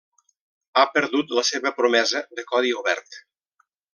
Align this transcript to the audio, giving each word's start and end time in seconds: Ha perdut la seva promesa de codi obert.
Ha 0.77 0.85
perdut 0.93 1.35
la 1.39 1.43
seva 1.51 1.73
promesa 1.81 2.23
de 2.39 2.47
codi 2.53 2.75
obert. 2.83 3.23